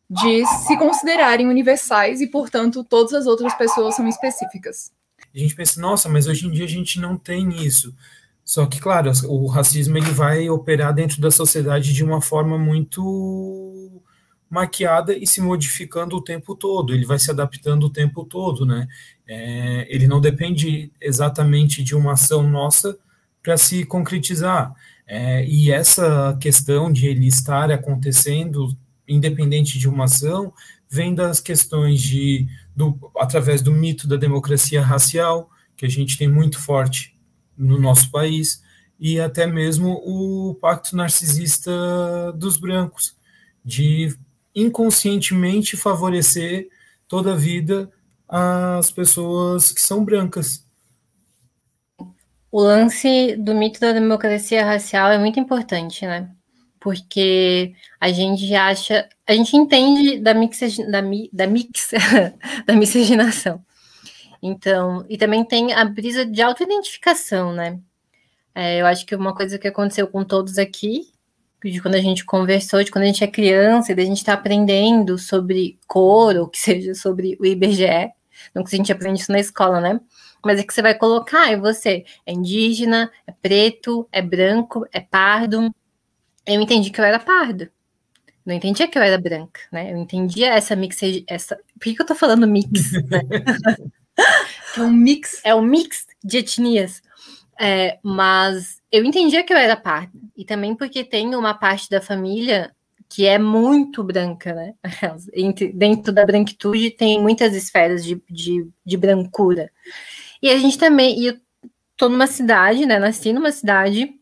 de 0.08 0.46
se 0.46 0.76
considerarem 0.76 1.48
universais 1.48 2.20
e, 2.20 2.26
portanto, 2.26 2.84
todas 2.84 3.14
as 3.14 3.26
outras 3.26 3.54
pessoas 3.54 3.96
são 3.96 4.06
específicas. 4.06 4.92
A 5.34 5.38
gente 5.38 5.54
pensa, 5.54 5.80
nossa, 5.80 6.08
mas 6.08 6.26
hoje 6.26 6.46
em 6.46 6.50
dia 6.50 6.64
a 6.64 6.68
gente 6.68 7.00
não 7.00 7.16
tem 7.16 7.64
isso. 7.64 7.94
Só 8.44 8.66
que, 8.66 8.78
claro, 8.78 9.10
o 9.26 9.46
racismo 9.46 9.96
ele 9.96 10.10
vai 10.10 10.48
operar 10.48 10.94
dentro 10.94 11.20
da 11.20 11.30
sociedade 11.30 11.92
de 11.92 12.04
uma 12.04 12.20
forma 12.20 12.58
muito 12.58 14.02
maquiada 14.50 15.16
e 15.16 15.26
se 15.26 15.40
modificando 15.40 16.16
o 16.16 16.22
tempo 16.22 16.54
todo. 16.54 16.94
Ele 16.94 17.06
vai 17.06 17.18
se 17.18 17.30
adaptando 17.30 17.84
o 17.84 17.90
tempo 17.90 18.24
todo, 18.24 18.64
né? 18.66 18.86
É, 19.26 19.86
ele 19.88 20.06
não 20.06 20.20
depende 20.20 20.92
exatamente 21.00 21.82
de 21.82 21.96
uma 21.96 22.12
ação 22.12 22.48
nossa 22.48 22.96
para 23.44 23.56
se 23.58 23.84
concretizar. 23.84 24.74
É, 25.06 25.44
e 25.44 25.70
essa 25.70 26.36
questão 26.40 26.90
de 26.90 27.06
ele 27.06 27.26
estar 27.26 27.70
acontecendo 27.70 28.74
independente 29.06 29.78
de 29.78 29.86
uma 29.86 30.04
ação 30.04 30.52
vem 30.90 31.14
das 31.14 31.40
questões 31.40 32.00
de 32.00 32.48
do, 32.74 32.98
através 33.18 33.60
do 33.60 33.70
mito 33.70 34.08
da 34.08 34.16
democracia 34.16 34.80
racial 34.82 35.50
que 35.76 35.84
a 35.84 35.88
gente 35.88 36.16
tem 36.16 36.26
muito 36.26 36.58
forte 36.58 37.14
no 37.56 37.78
nosso 37.78 38.10
país 38.10 38.62
e 38.98 39.20
até 39.20 39.46
mesmo 39.46 40.00
o 40.04 40.54
pacto 40.54 40.96
narcisista 40.96 41.70
dos 42.34 42.56
brancos 42.56 43.14
de 43.62 44.16
inconscientemente 44.54 45.76
favorecer 45.76 46.68
toda 47.06 47.32
a 47.32 47.36
vida 47.36 47.90
as 48.26 48.90
pessoas 48.90 49.70
que 49.70 49.80
são 49.80 50.04
brancas. 50.04 50.64
O 52.54 52.62
lance 52.62 53.34
do 53.34 53.52
mito 53.52 53.80
da 53.80 53.90
democracia 53.90 54.64
racial 54.64 55.10
é 55.10 55.18
muito 55.18 55.40
importante, 55.40 56.06
né? 56.06 56.30
Porque 56.78 57.74
a 58.00 58.12
gente 58.12 58.54
acha, 58.54 59.08
a 59.26 59.32
gente 59.34 59.56
entende 59.56 60.20
da 60.20 60.32
mix, 60.32 60.60
da, 60.88 61.00
da 61.32 61.46
mix, 61.48 61.90
da 62.64 62.76
miscigenação. 62.76 63.60
Então, 64.40 65.04
e 65.08 65.18
também 65.18 65.44
tem 65.44 65.72
a 65.72 65.84
brisa 65.84 66.24
de 66.24 66.40
autoidentificação, 66.40 67.52
né? 67.52 67.80
É, 68.54 68.80
eu 68.80 68.86
acho 68.86 69.04
que 69.04 69.16
uma 69.16 69.34
coisa 69.34 69.58
que 69.58 69.66
aconteceu 69.66 70.06
com 70.06 70.22
todos 70.22 70.56
aqui, 70.56 71.08
de 71.64 71.82
quando 71.82 71.96
a 71.96 72.00
gente 72.00 72.24
conversou, 72.24 72.84
de 72.84 72.90
quando 72.92 73.02
a 73.02 73.08
gente 73.08 73.24
é 73.24 73.26
criança, 73.26 73.90
e 73.90 73.96
da 73.96 74.04
gente 74.04 74.18
está 74.18 74.34
aprendendo 74.34 75.18
sobre 75.18 75.76
cor, 75.88 76.36
ou 76.36 76.46
que 76.46 76.60
seja 76.60 76.94
sobre 76.94 77.36
o 77.40 77.44
IBGE, 77.44 78.12
não 78.54 78.62
que 78.62 78.72
a 78.72 78.78
gente 78.78 78.92
aprende 78.92 79.22
isso 79.22 79.32
na 79.32 79.40
escola, 79.40 79.80
né? 79.80 79.98
Mas 80.44 80.60
é 80.60 80.62
que 80.62 80.74
você 80.74 80.82
vai 80.82 80.94
colocar, 80.94 81.50
e 81.50 81.56
você 81.56 82.04
é 82.26 82.32
indígena, 82.32 83.10
é 83.26 83.32
preto, 83.32 84.08
é 84.12 84.20
branco, 84.20 84.86
é 84.92 85.00
pardo. 85.00 85.74
Eu 86.46 86.60
entendi 86.60 86.90
que 86.90 87.00
eu 87.00 87.04
era 87.04 87.18
pardo. 87.18 87.68
Não 88.44 88.54
entendia 88.54 88.86
que 88.86 88.98
eu 88.98 89.02
era 89.02 89.16
branca, 89.16 89.60
né? 89.72 89.90
Eu 89.90 89.96
entendia 89.96 90.52
essa 90.52 90.76
mix, 90.76 90.98
essa. 91.26 91.56
Por 91.56 91.84
que, 91.84 91.94
que 91.94 92.02
eu 92.02 92.06
tô 92.06 92.14
falando 92.14 92.46
mix? 92.46 92.92
Né? 92.92 93.20
é 94.76 94.80
um 94.80 94.92
mix. 94.92 95.40
É 95.42 95.54
um 95.54 95.62
mix 95.62 96.06
de 96.22 96.38
etnias. 96.38 97.02
É, 97.58 97.98
mas 98.02 98.82
eu 98.92 99.02
entendia 99.02 99.42
que 99.42 99.52
eu 99.52 99.56
era 99.56 99.76
parda. 99.76 100.12
E 100.36 100.44
também 100.44 100.74
porque 100.74 101.02
tem 101.02 101.34
uma 101.34 101.54
parte 101.54 101.88
da 101.88 102.02
família 102.02 102.74
que 103.08 103.26
é 103.26 103.38
muito 103.38 104.04
branca, 104.04 104.52
né? 104.52 104.74
Entre, 105.32 105.72
dentro 105.72 106.12
da 106.12 106.26
branquitude 106.26 106.90
tem 106.90 107.22
muitas 107.22 107.54
esferas 107.54 108.04
de, 108.04 108.22
de, 108.28 108.68
de 108.84 108.96
brancura. 108.96 109.70
E 110.44 110.50
a 110.50 110.58
gente 110.58 110.76
também, 110.76 111.18
e 111.18 111.28
eu 111.28 111.40
tô 111.96 112.06
numa 112.06 112.26
cidade, 112.26 112.84
né? 112.84 112.98
Nasci 112.98 113.32
numa 113.32 113.50
cidade 113.50 114.12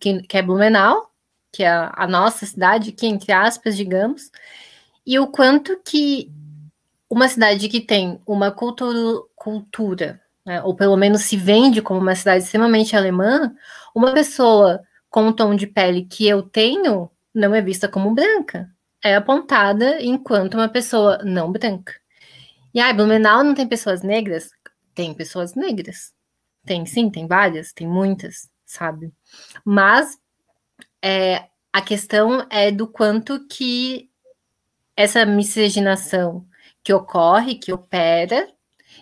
que, 0.00 0.22
que 0.22 0.38
é 0.38 0.40
Blumenau, 0.40 1.10
que 1.52 1.62
é 1.62 1.68
a, 1.68 2.06
nossa 2.06 2.46
cidade, 2.46 2.90
que 2.90 3.06
entre 3.06 3.30
aspas, 3.30 3.76
digamos, 3.76 4.30
e 5.06 5.18
o 5.18 5.26
quanto 5.26 5.78
que 5.84 6.32
uma 7.10 7.28
cidade 7.28 7.68
que 7.68 7.82
tem 7.82 8.18
uma 8.26 8.50
cultura, 8.50 9.20
cultura 9.36 10.22
né, 10.46 10.62
ou 10.62 10.74
pelo 10.74 10.96
menos 10.96 11.20
se 11.20 11.36
vende 11.36 11.82
como 11.82 12.00
uma 12.00 12.14
cidade 12.14 12.44
extremamente 12.44 12.96
alemã, 12.96 13.54
uma 13.94 14.14
pessoa 14.14 14.80
com 15.10 15.28
o 15.28 15.34
tom 15.34 15.54
de 15.54 15.66
pele 15.66 16.06
que 16.06 16.26
eu 16.26 16.42
tenho 16.42 17.10
não 17.34 17.54
é 17.54 17.60
vista 17.60 17.86
como 17.86 18.14
branca, 18.14 18.70
é 19.04 19.16
apontada 19.16 20.02
enquanto 20.02 20.54
uma 20.54 20.68
pessoa 20.70 21.18
não 21.22 21.52
branca. 21.52 21.92
E 22.72 22.80
ah, 22.80 22.90
Blumenau 22.90 23.44
não 23.44 23.54
tem 23.54 23.68
pessoas 23.68 24.00
negras? 24.00 24.50
Tem 25.00 25.14
pessoas 25.14 25.54
negras. 25.54 26.12
Tem 26.66 26.84
sim, 26.84 27.08
tem 27.08 27.26
várias, 27.26 27.72
tem 27.72 27.88
muitas, 27.88 28.50
sabe? 28.66 29.10
Mas 29.64 30.18
é, 31.02 31.46
a 31.72 31.80
questão 31.80 32.46
é 32.50 32.70
do 32.70 32.86
quanto 32.86 33.48
que 33.48 34.10
essa 34.94 35.24
miscigenação 35.24 36.46
que 36.84 36.92
ocorre, 36.92 37.54
que 37.54 37.72
opera, 37.72 38.46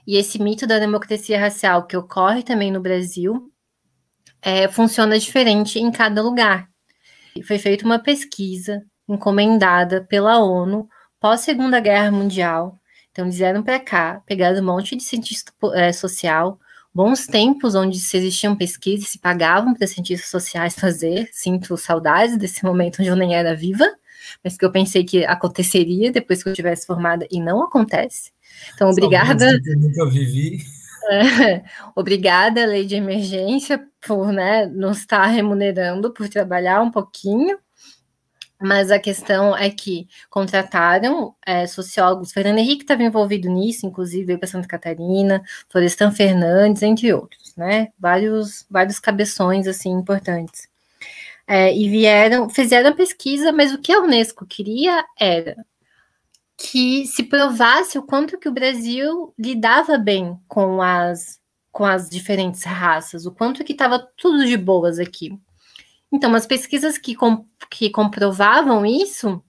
e 0.06 0.16
esse 0.16 0.40
mito 0.40 0.68
da 0.68 0.78
democracia 0.78 1.36
racial 1.36 1.84
que 1.84 1.96
ocorre 1.96 2.44
também 2.44 2.70
no 2.70 2.80
Brasil, 2.80 3.52
é, 4.40 4.68
funciona 4.68 5.18
diferente 5.18 5.80
em 5.80 5.90
cada 5.90 6.22
lugar. 6.22 6.70
Foi 7.44 7.58
feita 7.58 7.84
uma 7.84 7.98
pesquisa 7.98 8.86
encomendada 9.08 10.04
pela 10.04 10.38
ONU 10.38 10.88
pós 11.18 11.40
Segunda 11.40 11.80
Guerra 11.80 12.12
Mundial. 12.12 12.78
Então, 13.18 13.26
eles 13.26 13.38
vieram 13.38 13.64
para 13.64 13.80
cá, 13.80 14.22
pegaram 14.24 14.60
um 14.60 14.64
monte 14.64 14.94
de 14.94 15.02
cientista 15.02 15.52
é, 15.74 15.90
social, 15.90 16.56
bons 16.94 17.26
tempos 17.26 17.74
onde 17.74 17.98
se 17.98 18.16
existiam 18.16 18.54
pesquisas, 18.54 19.08
se 19.08 19.18
pagavam 19.18 19.74
para 19.74 19.88
cientistas 19.88 20.30
sociais 20.30 20.76
fazer. 20.78 21.28
Sinto 21.32 21.76
saudades 21.76 22.38
desse 22.38 22.64
momento 22.64 23.00
onde 23.00 23.08
eu 23.08 23.16
nem 23.16 23.34
era 23.34 23.56
viva, 23.56 23.84
mas 24.44 24.56
que 24.56 24.64
eu 24.64 24.70
pensei 24.70 25.02
que 25.02 25.24
aconteceria 25.24 26.12
depois 26.12 26.44
que 26.44 26.48
eu 26.48 26.52
tivesse 26.52 26.86
formada 26.86 27.26
e 27.28 27.40
não 27.40 27.60
acontece. 27.60 28.30
Então, 28.72 28.88
obrigada. 28.88 29.50
Eu 29.50 29.80
nunca 29.80 30.08
vivi. 30.08 30.60
É, 31.10 31.64
obrigada, 31.96 32.66
lei 32.66 32.86
de 32.86 32.94
emergência, 32.94 33.84
por 34.00 34.30
né, 34.30 34.64
nos 34.66 34.98
estar 34.98 35.26
remunerando 35.26 36.12
por 36.12 36.28
trabalhar 36.28 36.82
um 36.82 36.90
pouquinho. 36.92 37.58
Mas 38.60 38.90
a 38.90 38.98
questão 38.98 39.56
é 39.56 39.70
que 39.70 40.08
contrataram 40.28 41.34
é, 41.46 41.66
sociólogos, 41.66 42.32
Fernando 42.32 42.58
Henrique 42.58 42.82
estava 42.82 43.04
envolvido 43.04 43.48
nisso, 43.48 43.86
inclusive 43.86 44.24
veio 44.24 44.38
para 44.38 44.48
Santa 44.48 44.66
Catarina, 44.66 45.42
Florestan 45.68 46.10
Fernandes, 46.10 46.82
entre 46.82 47.12
outros, 47.12 47.54
né? 47.56 47.88
Vários, 47.98 48.66
vários 48.68 48.98
cabeções 48.98 49.68
assim 49.68 49.90
importantes. 49.90 50.68
É, 51.46 51.74
e 51.74 51.88
vieram, 51.88 52.50
fizeram 52.50 52.90
a 52.90 52.94
pesquisa, 52.94 53.52
mas 53.52 53.72
o 53.72 53.78
que 53.78 53.92
a 53.92 54.00
Unesco 54.00 54.44
queria 54.44 55.04
era 55.18 55.56
que 56.56 57.06
se 57.06 57.22
provasse 57.22 57.96
o 57.96 58.02
quanto 58.02 58.36
que 58.38 58.48
o 58.48 58.52
Brasil 58.52 59.32
lidava 59.38 59.96
bem 59.96 60.36
com 60.48 60.82
as 60.82 61.38
com 61.70 61.84
as 61.84 62.10
diferentes 62.10 62.64
raças, 62.64 63.24
o 63.24 63.30
quanto 63.30 63.62
que 63.62 63.70
estava 63.70 64.00
tudo 64.16 64.44
de 64.44 64.56
boas 64.56 64.98
aqui. 64.98 65.38
Então, 66.12 66.34
as 66.34 66.46
pesquisas 66.46 66.96
que, 66.96 67.14
com, 67.14 67.44
que 67.70 67.90
comprovavam 67.90 68.84
isso 68.86 69.42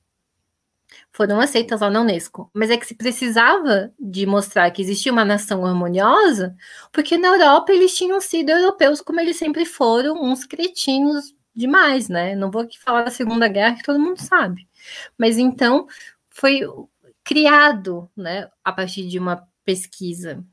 foram 1.12 1.40
aceitas 1.40 1.82
lá 1.82 1.90
na 1.90 2.02
Unesco. 2.02 2.50
Mas 2.54 2.70
é 2.70 2.78
que 2.78 2.86
se 2.86 2.96
precisava 2.96 3.92
de 4.00 4.26
mostrar 4.26 4.70
que 4.72 4.82
existia 4.82 5.12
uma 5.12 5.26
nação 5.26 5.66
harmoniosa, 5.66 6.56
porque 6.92 7.18
na 7.18 7.30
Europa 7.30 7.72
eles 7.72 7.96
tinham 7.96 8.20
sido 8.22 8.50
europeus 8.50 9.02
como 9.02 9.20
eles 9.20 9.38
sempre 9.38 9.66
foram, 9.66 10.22
uns 10.24 10.46
cretinos 10.46 11.34
demais, 11.56 12.08
né? 12.10 12.36
Não 12.36 12.52
vou 12.52 12.62
aqui 12.62 12.80
falar 12.80 13.04
da 13.04 13.12
Segunda 13.12 13.48
Guerra, 13.48 13.76
que 13.76 13.84
todo 13.84 14.00
mundo 14.00 14.20
sabe. 14.20 14.68
Mas 15.18 15.38
então 15.38 15.88
foi 16.30 16.62
criado, 17.24 18.10
né, 18.16 18.50
a 18.64 18.72
partir 18.72 19.08
de 19.08 19.20
uma 19.20 19.48
pesquisa 19.66 20.44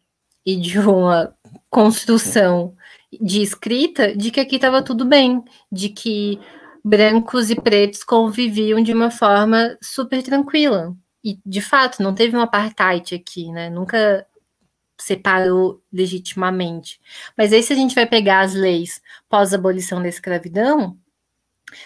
e 0.44 0.56
de 0.56 0.78
uma 0.78 1.34
construção 1.70 2.76
de 3.20 3.42
escrita 3.42 4.16
de 4.16 4.30
que 4.30 4.40
aqui 4.40 4.56
estava 4.56 4.82
tudo 4.82 5.04
bem, 5.04 5.42
de 5.70 5.88
que 5.88 6.40
brancos 6.84 7.50
e 7.50 7.56
pretos 7.56 8.04
conviviam 8.04 8.82
de 8.82 8.92
uma 8.92 9.10
forma 9.10 9.76
super 9.82 10.22
tranquila. 10.22 10.96
E, 11.24 11.38
de 11.44 11.60
fato, 11.60 12.02
não 12.02 12.14
teve 12.14 12.36
um 12.36 12.40
apartheid 12.40 13.14
aqui, 13.14 13.50
né? 13.50 13.68
Nunca 13.68 14.24
separou 14.98 15.82
legitimamente. 15.92 17.00
Mas 17.36 17.52
aí, 17.52 17.62
se 17.62 17.72
a 17.72 17.76
gente 17.76 17.94
vai 17.94 18.06
pegar 18.06 18.40
as 18.40 18.54
leis 18.54 19.00
pós-abolição 19.28 20.00
da 20.00 20.08
escravidão, 20.08 20.96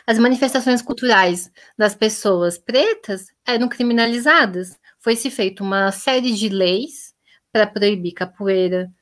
as 0.07 0.19
manifestações 0.19 0.83
culturais 0.83 1.51
das 1.77 1.95
pessoas 1.95 2.59
pretas 2.59 3.29
eram 3.47 3.69
criminalizadas. 3.69 4.79
Foi 4.99 5.17
se 5.17 5.31
feita 5.31 5.63
uma 5.63 5.91
série 5.91 6.35
de 6.35 6.49
leis 6.49 7.15
para 7.51 7.67
proibir 7.67 8.13
capoeira, 8.13 8.93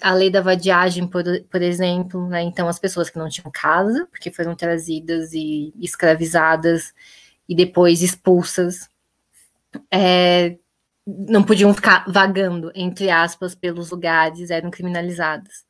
a 0.00 0.14
lei 0.14 0.30
da 0.30 0.40
vadiagem, 0.40 1.06
por, 1.06 1.24
por 1.50 1.62
exemplo, 1.62 2.26
né? 2.28 2.42
Então, 2.42 2.68
as 2.68 2.78
pessoas 2.78 3.10
que 3.10 3.18
não 3.18 3.28
tinham 3.28 3.50
casa, 3.50 4.06
porque 4.10 4.30
foram 4.30 4.54
trazidas 4.54 5.32
e 5.32 5.72
escravizadas 5.80 6.92
e 7.48 7.54
depois 7.54 8.02
expulsas, 8.02 8.88
é, 9.90 10.56
não 11.06 11.42
podiam 11.42 11.72
ficar 11.72 12.04
vagando, 12.06 12.70
entre 12.74 13.10
aspas, 13.10 13.54
pelos 13.54 13.90
lugares, 13.90 14.50
eram 14.50 14.70
criminalizadas. 14.70 15.66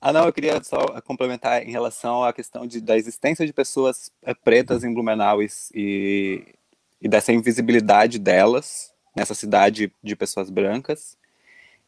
Ah, 0.00 0.12
não, 0.12 0.24
eu 0.24 0.32
queria 0.32 0.62
só 0.64 1.00
complementar 1.02 1.62
em 1.62 1.70
relação 1.70 2.24
à 2.24 2.32
questão 2.32 2.66
de, 2.66 2.80
da 2.80 2.96
existência 2.96 3.44
de 3.44 3.52
pessoas 3.52 4.10
eh, 4.22 4.32
pretas 4.32 4.82
em 4.82 4.94
Blumenau 4.94 5.42
e, 5.42 5.48
e 5.74 7.08
dessa 7.08 7.32
invisibilidade 7.32 8.18
delas 8.18 8.94
nessa 9.14 9.34
cidade 9.34 9.92
de 10.02 10.16
pessoas 10.16 10.48
brancas. 10.48 11.18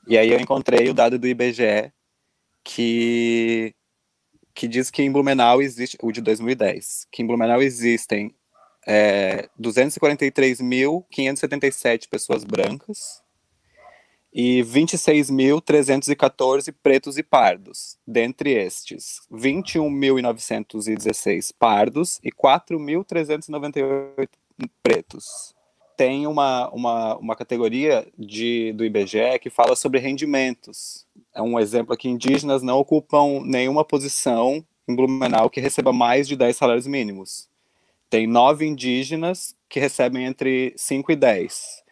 E 0.06 0.18
aí 0.18 0.30
eu 0.30 0.40
encontrei 0.40 0.88
o 0.88 0.94
dado 0.94 1.18
do 1.18 1.26
IBGE 1.26 1.92
que 2.64 3.74
que 4.54 4.68
diz 4.68 4.90
que 4.90 5.02
em 5.02 5.10
Blumenau 5.10 5.62
existe, 5.62 5.96
o 6.02 6.12
de 6.12 6.20
2010, 6.20 7.06
que 7.10 7.22
em 7.22 7.26
Blumenau 7.26 7.62
existem 7.62 8.34
é, 8.86 9.48
243.577 9.58 12.06
pessoas 12.08 12.44
brancas 12.44 13.22
e 14.32 14.62
26.314 14.62 16.72
pretos 16.82 17.18
e 17.18 17.22
pardos. 17.22 17.98
Dentre 18.06 18.52
estes, 18.52 19.20
21.916 19.30 21.52
pardos 21.58 22.18
e 22.22 22.30
4.398 22.30 24.28
pretos. 24.82 25.54
Tem 26.02 26.26
uma, 26.26 26.68
uma, 26.70 27.16
uma 27.16 27.36
categoria 27.36 28.04
de, 28.18 28.72
do 28.72 28.84
IBGE 28.84 29.38
que 29.40 29.48
fala 29.48 29.76
sobre 29.76 30.00
rendimentos. 30.00 31.06
É 31.32 31.40
um 31.40 31.60
exemplo 31.60 31.94
aqui: 31.94 32.08
indígenas 32.08 32.60
não 32.60 32.80
ocupam 32.80 33.40
nenhuma 33.44 33.84
posição 33.84 34.64
em 34.88 34.96
Blumenau 34.96 35.48
que 35.48 35.60
receba 35.60 35.92
mais 35.92 36.26
de 36.26 36.34
10 36.34 36.56
salários 36.56 36.88
mínimos. 36.88 37.48
Tem 38.10 38.26
nove 38.26 38.66
indígenas 38.66 39.54
que 39.68 39.78
recebem 39.78 40.24
entre 40.24 40.74
5 40.76 41.12
e 41.12 41.14
10 41.14 41.82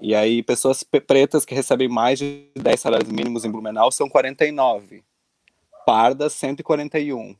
e 0.00 0.14
aí, 0.14 0.42
pessoas 0.44 0.82
pretas 0.82 1.44
que 1.44 1.54
recebem 1.54 1.88
mais 1.88 2.20
de 2.20 2.46
10 2.54 2.80
salários 2.80 3.10
mínimos 3.10 3.44
em 3.44 3.50
Blumenau 3.50 3.90
são 3.90 4.08
49. 4.08 5.02
Pardas, 5.84 6.32
141. 6.34 7.36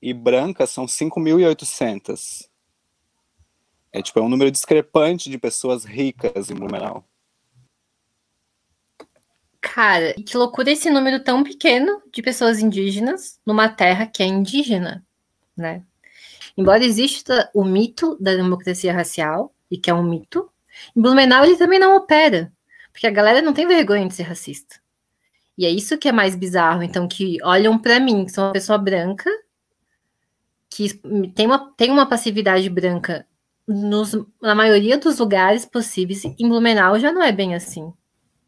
E 0.00 0.14
brancas 0.14 0.70
são 0.70 0.86
5.800. 0.86 2.48
É 3.92 4.00
tipo, 4.00 4.18
é 4.18 4.22
um 4.22 4.28
número 4.28 4.50
discrepante 4.50 5.28
de 5.28 5.36
pessoas 5.36 5.84
ricas 5.84 6.50
em 6.50 6.54
Blumenau. 6.54 7.04
Cara, 9.60 10.14
que 10.14 10.36
loucura 10.36 10.70
esse 10.70 10.90
número 10.90 11.22
tão 11.22 11.44
pequeno 11.44 12.02
de 12.12 12.22
pessoas 12.22 12.58
indígenas 12.58 13.38
numa 13.46 13.68
terra 13.68 14.06
que 14.06 14.22
é 14.22 14.26
indígena, 14.26 15.04
né? 15.56 15.84
Embora 16.56 16.84
exista 16.84 17.50
o 17.54 17.64
mito 17.64 18.16
da 18.20 18.34
democracia 18.34 18.92
racial, 18.92 19.54
e 19.70 19.78
que 19.78 19.88
é 19.90 19.94
um 19.94 20.02
mito, 20.02 20.50
em 20.96 21.00
Blumenau 21.00 21.44
ele 21.44 21.56
também 21.56 21.78
não 21.78 21.96
opera, 21.96 22.52
porque 22.92 23.06
a 23.06 23.10
galera 23.10 23.40
não 23.40 23.52
tem 23.52 23.66
vergonha 23.66 24.06
de 24.06 24.14
ser 24.14 24.24
racista. 24.24 24.80
E 25.56 25.64
é 25.64 25.70
isso 25.70 25.98
que 25.98 26.08
é 26.08 26.12
mais 26.12 26.34
bizarro, 26.34 26.82
então, 26.82 27.06
que 27.06 27.38
olham 27.42 27.78
para 27.78 28.00
mim, 28.00 28.24
que 28.24 28.32
sou 28.32 28.44
uma 28.44 28.52
pessoa 28.52 28.78
branca, 28.78 29.30
que 30.68 30.88
tem 31.34 31.46
uma, 31.46 31.72
tem 31.74 31.90
uma 31.90 32.06
passividade 32.06 32.68
branca 32.68 33.26
nos, 33.66 34.12
na 34.40 34.54
maioria 34.54 34.98
dos 34.98 35.18
lugares 35.18 35.64
possíveis, 35.64 36.24
em 36.24 36.48
Blumenau 36.48 36.98
já 36.98 37.12
não 37.12 37.22
é 37.22 37.32
bem 37.32 37.54
assim. 37.54 37.92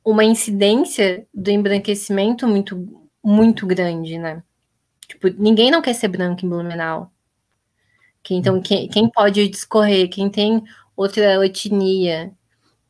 Uma 0.04 0.24
incidência 0.24 1.26
do 1.32 1.50
embranquecimento 1.50 2.46
muito, 2.46 3.08
muito 3.22 3.66
grande, 3.66 4.18
né? 4.18 4.42
Tipo, 5.08 5.28
ninguém 5.38 5.70
não 5.70 5.82
quer 5.82 5.94
ser 5.94 6.08
branco 6.08 6.44
em 6.44 6.48
Blumenau. 6.48 7.10
Então, 8.30 8.60
quem, 8.60 8.88
quem 8.88 9.08
pode 9.08 9.48
discorrer, 9.48 10.08
quem 10.08 10.30
tem 10.30 10.62
outra 10.96 11.44
etnia, 11.44 12.32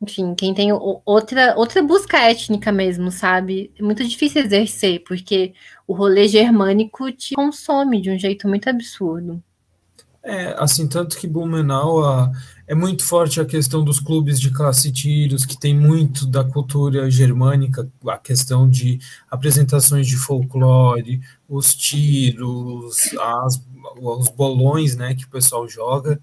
enfim, 0.01 0.35
quem 0.35 0.53
tem 0.53 0.71
outra, 0.71 1.55
outra 1.57 1.81
busca 1.81 2.17
étnica 2.19 2.71
mesmo, 2.71 3.11
sabe? 3.11 3.71
É 3.77 3.81
muito 3.83 4.03
difícil 4.05 4.41
exercer, 4.41 5.03
porque 5.03 5.53
o 5.87 5.93
rolê 5.93 6.27
germânico 6.27 7.11
te 7.11 7.35
consome 7.35 8.01
de 8.01 8.11
um 8.11 8.17
jeito 8.17 8.47
muito 8.47 8.69
absurdo. 8.69 9.43
É, 10.27 10.55
assim, 10.57 10.87
tanto 10.87 11.19
que 11.19 11.27
Blumenau 11.27 12.03
a, 12.03 12.31
é 12.65 12.73
muito 12.73 13.05
forte 13.05 13.39
a 13.39 13.45
questão 13.45 13.83
dos 13.83 13.99
clubes 13.99 14.39
de 14.39 14.49
classe 14.49 14.91
tiros, 14.91 15.45
que 15.45 15.55
tem 15.55 15.77
muito 15.77 16.25
da 16.25 16.43
cultura 16.43 17.11
germânica, 17.11 17.87
a 18.07 18.17
questão 18.17 18.67
de 18.67 18.97
apresentações 19.29 20.07
de 20.07 20.17
folclore, 20.17 21.21
os 21.47 21.75
tiros, 21.75 22.95
as, 23.19 23.61
os 24.01 24.27
bolões, 24.29 24.95
né, 24.95 25.13
que 25.13 25.25
o 25.25 25.29
pessoal 25.29 25.69
joga. 25.69 26.19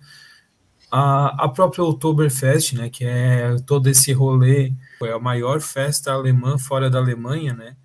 A, 0.91 1.45
a 1.45 1.49
própria 1.49 1.85
Oktoberfest, 1.85 2.73
né, 2.75 2.91
que 2.91 3.05
é 3.05 3.55
todo 3.65 3.89
esse 3.89 4.13
rolê, 4.13 4.73
foi 4.99 5.13
a 5.13 5.19
maior 5.21 5.61
festa 5.61 6.11
alemã 6.11 6.59
fora 6.59 6.91
da 6.91 6.99
Alemanha, 6.99 7.55
né? 7.55 7.77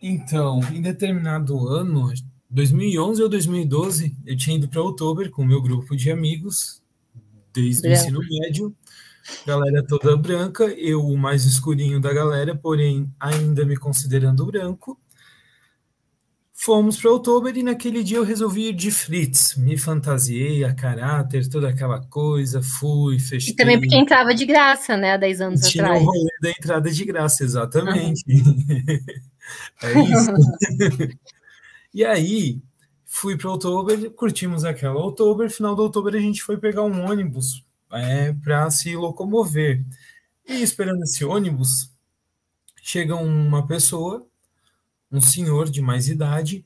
Então, 0.00 0.60
em 0.72 0.80
determinado 0.80 1.66
ano, 1.66 2.12
2011 2.50 3.22
ou 3.22 3.28
2012, 3.28 4.16
eu 4.24 4.36
tinha 4.36 4.56
ido 4.56 4.68
para 4.68 4.82
Oktober 4.82 5.30
com 5.30 5.42
o 5.42 5.46
meu 5.46 5.60
grupo 5.60 5.94
de 5.94 6.10
amigos, 6.10 6.82
desde 7.52 7.86
o 7.86 7.92
ensino 7.92 8.20
médio, 8.20 8.74
galera 9.46 9.84
toda 9.86 10.16
branca, 10.16 10.64
eu 10.64 11.04
o 11.04 11.16
mais 11.16 11.44
escurinho 11.44 12.00
da 12.00 12.12
galera, 12.12 12.56
porém 12.56 13.12
ainda 13.20 13.64
me 13.64 13.76
considerando 13.76 14.46
branco. 14.46 14.98
Fomos 16.60 16.96
para 16.96 17.12
outubro 17.12 17.56
e 17.56 17.62
naquele 17.62 18.02
dia 18.02 18.16
eu 18.16 18.24
resolvi 18.24 18.70
ir 18.70 18.72
de 18.72 18.90
Fritz. 18.90 19.54
Me 19.56 19.78
fantasiei 19.78 20.64
a 20.64 20.74
caráter, 20.74 21.48
toda 21.48 21.68
aquela 21.68 22.00
coisa, 22.00 22.60
fui, 22.60 23.20
fechei. 23.20 23.52
E 23.52 23.56
também 23.56 23.78
porque 23.78 23.94
entrava 23.94 24.34
de 24.34 24.44
graça, 24.44 24.96
né, 24.96 25.12
há 25.12 25.16
10 25.16 25.40
anos 25.40 25.60
Tinha 25.60 25.84
atrás. 25.84 26.00
Tinha 26.00 26.10
o 26.10 26.12
rolê 26.12 26.30
da 26.42 26.50
entrada 26.50 26.90
de 26.90 27.04
graça, 27.04 27.44
exatamente. 27.44 28.24
Uhum. 28.26 28.66
é 29.84 30.02
isso. 30.02 31.18
e 31.92 32.04
aí, 32.04 32.62
fui 33.04 33.36
para 33.36 33.50
outubro, 33.50 34.10
curtimos 34.12 34.64
aquela 34.64 35.00
outubro, 35.00 35.50
final 35.50 35.74
do 35.74 35.82
outubro 35.82 36.16
a 36.16 36.20
gente 36.20 36.42
foi 36.42 36.56
pegar 36.58 36.82
um 36.82 37.04
ônibus 37.04 37.64
é, 37.92 38.32
para 38.32 38.70
se 38.70 38.94
locomover. 38.96 39.84
E 40.46 40.62
esperando 40.62 41.02
esse 41.04 41.24
ônibus, 41.24 41.90
chega 42.82 43.14
uma 43.16 43.66
pessoa 43.66 44.26
um 45.10 45.20
senhor 45.20 45.70
de 45.70 45.80
mais 45.80 46.08
idade 46.08 46.64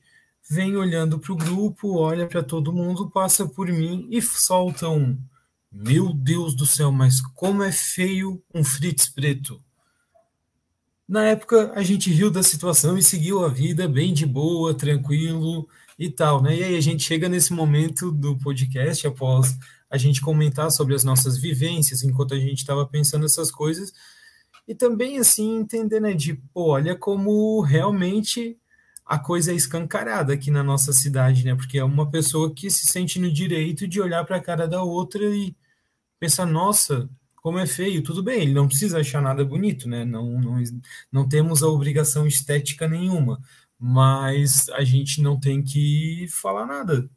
vem 0.49 0.75
olhando 0.75 1.17
para 1.17 1.31
o 1.31 1.37
grupo, 1.37 1.95
olha 1.97 2.27
para 2.27 2.43
todo 2.43 2.73
mundo, 2.73 3.09
passa 3.09 3.47
por 3.47 3.67
mim 3.67 4.07
e 4.11 4.21
solta 4.21 4.89
um: 4.89 5.17
Meu 5.71 6.13
Deus 6.13 6.55
do 6.55 6.65
céu, 6.65 6.91
mas 6.91 7.21
como 7.21 7.63
é 7.63 7.71
feio 7.71 8.43
um 8.53 8.63
Fritz 8.63 9.07
preto. 9.07 9.63
Na 11.07 11.25
época, 11.25 11.71
a 11.75 11.83
gente 11.83 12.09
riu 12.09 12.31
da 12.31 12.41
situação 12.41 12.97
e 12.97 13.03
seguiu 13.03 13.43
a 13.43 13.49
vida 13.49 13.87
bem 13.87 14.13
de 14.13 14.25
boa, 14.25 14.73
tranquilo 14.73 15.67
e 15.99 16.09
tal, 16.09 16.41
né? 16.41 16.55
E 16.57 16.63
aí 16.63 16.75
a 16.77 16.81
gente 16.81 17.03
chega 17.03 17.27
nesse 17.27 17.53
momento 17.53 18.11
do 18.11 18.37
podcast, 18.37 19.05
após 19.05 19.57
a 19.89 19.97
gente 19.97 20.21
comentar 20.21 20.71
sobre 20.71 20.95
as 20.95 21.03
nossas 21.03 21.37
vivências, 21.37 22.03
enquanto 22.03 22.33
a 22.33 22.39
gente 22.39 22.59
estava 22.59 22.85
pensando 22.85 23.25
essas 23.25 23.51
coisas, 23.51 23.93
e 24.67 24.73
também, 24.73 25.19
assim, 25.19 25.57
entender, 25.59 25.99
né, 25.99 26.13
de, 26.13 26.35
pô, 26.53 26.69
olha 26.71 26.95
como 26.95 27.61
realmente 27.61 28.57
a 29.05 29.19
coisa 29.19 29.51
é 29.51 29.55
escancarada 29.55 30.33
aqui 30.33 30.49
na 30.49 30.63
nossa 30.63 30.93
cidade, 30.93 31.43
né? 31.45 31.55
Porque 31.55 31.77
é 31.77 31.83
uma 31.83 32.09
pessoa 32.09 32.53
que 32.53 32.71
se 32.71 32.87
sente 32.87 33.19
no 33.19 33.31
direito 33.31 33.87
de 33.87 34.01
olhar 34.01 34.25
para 34.25 34.37
a 34.37 34.41
cara 34.41 34.67
da 34.67 34.81
outra 34.83 35.23
e 35.23 35.55
pensar, 36.19 36.45
nossa, 36.45 37.09
como 37.43 37.59
é 37.59 37.67
feio, 37.67 38.01
tudo 38.01 38.23
bem, 38.23 38.41
ele 38.41 38.53
não 38.53 38.69
precisa 38.69 39.01
achar 39.01 39.21
nada 39.21 39.43
bonito, 39.43 39.89
né? 39.89 40.05
Não, 40.05 40.39
não, 40.39 40.63
não 41.11 41.27
temos 41.27 41.61
a 41.61 41.67
obrigação 41.67 42.25
estética 42.25 42.87
nenhuma, 42.87 43.37
mas 43.77 44.69
a 44.69 44.81
gente 44.85 45.21
não 45.21 45.37
tem 45.37 45.61
que 45.61 46.25
falar 46.29 46.65
nada. 46.65 47.09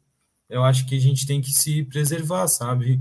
Eu 0.49 0.65
acho 0.65 0.85
que 0.85 0.97
a 0.97 0.99
gente 0.99 1.25
tem 1.25 1.39
que 1.39 1.49
se 1.49 1.81
preservar, 1.85 2.45
sabe? 2.49 2.99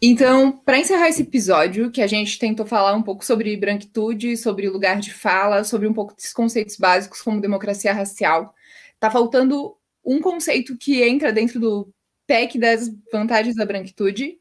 Então, 0.00 0.52
para 0.52 0.78
encerrar 0.78 1.10
esse 1.10 1.20
episódio, 1.20 1.90
que 1.90 2.00
a 2.00 2.06
gente 2.06 2.38
tentou 2.38 2.64
falar 2.64 2.94
um 2.94 3.02
pouco 3.02 3.26
sobre 3.26 3.54
branquitude, 3.58 4.38
sobre 4.38 4.70
lugar 4.70 5.00
de 5.00 5.12
fala, 5.12 5.64
sobre 5.64 5.86
um 5.86 5.92
pouco 5.92 6.14
desses 6.16 6.32
conceitos 6.32 6.78
básicos 6.78 7.20
como 7.20 7.42
democracia 7.42 7.92
racial, 7.92 8.54
tá 8.98 9.10
faltando 9.10 9.76
um 10.02 10.18
conceito 10.20 10.78
que 10.78 11.02
entra 11.02 11.30
dentro 11.30 11.60
do 11.60 11.93
PEC 12.26 12.58
das 12.58 12.90
vantagens 13.12 13.56
da 13.56 13.66
branquitude, 13.66 14.38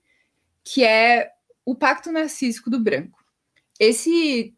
que 0.64 0.84
é 0.84 1.32
o 1.66 1.76
pacto 1.76 2.12
narcísico 2.12 2.70
do 2.70 2.80
branco. 2.80 3.24
Esse 3.80 4.54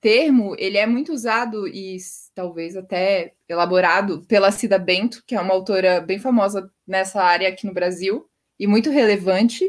termo, 0.00 0.54
ele 0.58 0.78
é 0.78 0.86
muito 0.86 1.12
usado 1.12 1.66
e 1.66 1.96
talvez 2.34 2.76
até 2.76 3.34
elaborado 3.48 4.24
pela 4.28 4.52
Cida 4.52 4.78
Bento, 4.78 5.22
que 5.26 5.34
é 5.34 5.40
uma 5.40 5.54
autora 5.54 6.00
bem 6.00 6.18
famosa 6.18 6.70
nessa 6.86 7.22
área 7.22 7.48
aqui 7.48 7.66
no 7.66 7.74
Brasil 7.74 8.28
e 8.58 8.66
muito 8.66 8.90
relevante 8.90 9.68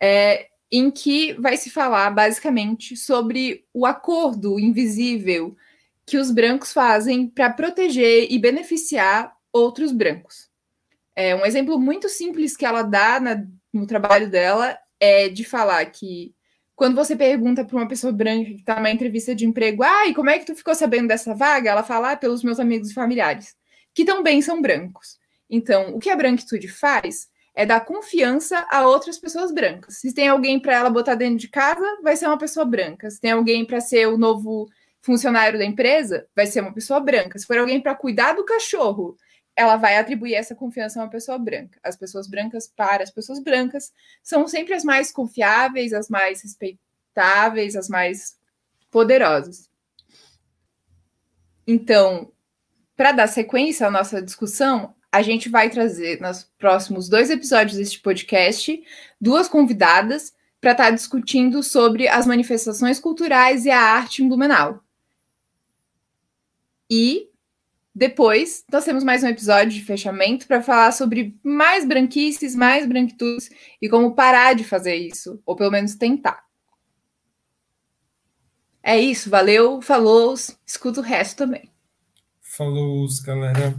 é, 0.00 0.48
em 0.70 0.90
que 0.90 1.34
vai 1.34 1.56
se 1.56 1.70
falar 1.70 2.10
basicamente 2.10 2.96
sobre 2.96 3.64
o 3.72 3.86
acordo 3.86 4.58
invisível 4.58 5.56
que 6.04 6.16
os 6.16 6.30
brancos 6.30 6.72
fazem 6.72 7.28
para 7.28 7.50
proteger 7.50 8.26
e 8.30 8.38
beneficiar 8.38 9.36
outros 9.52 9.92
brancos. 9.92 10.51
É, 11.14 11.34
um 11.34 11.44
exemplo 11.44 11.78
muito 11.78 12.08
simples 12.08 12.56
que 12.56 12.64
ela 12.64 12.82
dá 12.82 13.20
na, 13.20 13.44
no 13.72 13.86
trabalho 13.86 14.30
dela 14.30 14.78
é 14.98 15.28
de 15.28 15.44
falar 15.44 15.84
que 15.86 16.34
quando 16.74 16.94
você 16.94 17.14
pergunta 17.14 17.64
para 17.64 17.76
uma 17.76 17.88
pessoa 17.88 18.12
branca 18.12 18.50
que 18.50 18.56
está 18.56 18.76
numa 18.76 18.90
entrevista 18.90 19.34
de 19.34 19.46
emprego, 19.46 19.82
ah, 19.82 20.06
e 20.06 20.14
como 20.14 20.30
é 20.30 20.38
que 20.38 20.46
tu 20.46 20.54
ficou 20.54 20.74
sabendo 20.74 21.08
dessa 21.08 21.34
vaga? 21.34 21.70
Ela 21.70 21.82
fala, 21.82 22.12
ah, 22.12 22.16
pelos 22.16 22.42
meus 22.42 22.58
amigos 22.58 22.90
e 22.90 22.94
familiares, 22.94 23.54
que 23.94 24.04
também 24.04 24.40
são 24.40 24.60
brancos. 24.60 25.18
Então, 25.48 25.94
o 25.94 25.98
que 25.98 26.10
a 26.10 26.16
branquitude 26.16 26.68
faz 26.68 27.28
é 27.54 27.66
dar 27.66 27.84
confiança 27.84 28.66
a 28.70 28.86
outras 28.86 29.18
pessoas 29.18 29.52
brancas. 29.52 29.98
Se 29.98 30.14
tem 30.14 30.28
alguém 30.28 30.58
para 30.58 30.74
ela 30.74 30.88
botar 30.88 31.14
dentro 31.14 31.36
de 31.36 31.48
casa, 31.48 31.84
vai 32.02 32.16
ser 32.16 32.26
uma 32.26 32.38
pessoa 32.38 32.64
branca. 32.64 33.10
Se 33.10 33.20
tem 33.20 33.32
alguém 33.32 33.64
para 33.64 33.80
ser 33.80 34.08
o 34.08 34.16
novo 34.16 34.66
funcionário 35.02 35.58
da 35.58 35.64
empresa, 35.64 36.26
vai 36.34 36.46
ser 36.46 36.62
uma 36.62 36.72
pessoa 36.72 37.00
branca. 37.00 37.38
Se 37.38 37.46
for 37.46 37.58
alguém 37.58 37.80
para 37.80 37.94
cuidar 37.94 38.32
do 38.32 38.44
cachorro, 38.44 39.16
ela 39.54 39.76
vai 39.76 39.96
atribuir 39.96 40.34
essa 40.34 40.54
confiança 40.54 41.00
a 41.00 41.04
uma 41.04 41.10
pessoa 41.10 41.38
branca. 41.38 41.78
As 41.82 41.96
pessoas 41.96 42.26
brancas 42.26 42.66
para 42.66 43.02
as 43.02 43.10
pessoas 43.10 43.38
brancas 43.38 43.92
são 44.22 44.46
sempre 44.48 44.74
as 44.74 44.84
mais 44.84 45.12
confiáveis, 45.12 45.92
as 45.92 46.08
mais 46.08 46.42
respeitáveis, 46.42 47.76
as 47.76 47.88
mais 47.88 48.38
poderosas. 48.90 49.70
Então, 51.66 52.32
para 52.96 53.12
dar 53.12 53.26
sequência 53.26 53.86
à 53.86 53.90
nossa 53.90 54.22
discussão, 54.22 54.94
a 55.10 55.20
gente 55.22 55.48
vai 55.48 55.68
trazer 55.68 56.20
nos 56.20 56.44
próximos 56.58 57.08
dois 57.08 57.30
episódios 57.30 57.76
deste 57.76 58.00
podcast 58.00 58.82
duas 59.20 59.46
convidadas 59.46 60.32
para 60.60 60.72
estar 60.72 60.84
tá 60.84 60.90
discutindo 60.90 61.62
sobre 61.62 62.08
as 62.08 62.26
manifestações 62.26 62.98
culturais 62.98 63.66
e 63.66 63.70
a 63.70 63.80
arte 63.80 64.22
em 64.22 64.28
Blumenau. 64.28 64.82
E 66.88 67.31
depois 67.94 68.64
nós 68.72 68.84
temos 68.84 69.04
mais 69.04 69.22
um 69.22 69.28
episódio 69.28 69.72
de 69.72 69.84
fechamento 69.84 70.46
para 70.46 70.62
falar 70.62 70.92
sobre 70.92 71.38
mais 71.42 71.84
branquices, 71.84 72.56
mais 72.56 72.86
branquitudes 72.86 73.50
e 73.80 73.88
como 73.88 74.14
parar 74.14 74.54
de 74.54 74.64
fazer 74.64 74.96
isso, 74.96 75.42
ou 75.44 75.54
pelo 75.54 75.70
menos 75.70 75.94
tentar. 75.94 76.42
É 78.82 78.98
isso, 78.98 79.28
valeu, 79.28 79.82
falou, 79.82 80.34
escuta 80.66 81.00
o 81.00 81.04
resto 81.04 81.36
também. 81.36 81.70
Falou, 82.40 83.06
galera. 83.24 83.74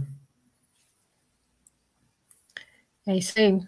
É 3.06 3.16
isso 3.16 3.38
aí. 3.38 3.60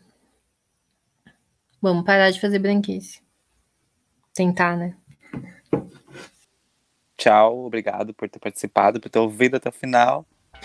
Vamos 1.82 2.04
parar 2.04 2.30
de 2.30 2.40
fazer 2.40 2.58
branquice. 2.58 3.20
Tentar, 4.32 4.76
né? 4.76 4.96
Tchau, 7.18 7.66
obrigado 7.66 8.14
por 8.14 8.28
ter 8.28 8.38
participado, 8.38 9.00
por 9.00 9.10
ter 9.10 9.18
ouvido 9.18 9.56
até 9.56 9.68
o 9.68 9.72
final. 9.72 10.26